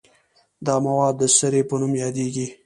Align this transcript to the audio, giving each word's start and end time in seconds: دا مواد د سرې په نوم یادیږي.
دا 0.65 0.75
مواد 0.85 1.15
د 1.21 1.23
سرې 1.37 1.61
په 1.69 1.75
نوم 1.79 1.93
یادیږي. 2.03 2.47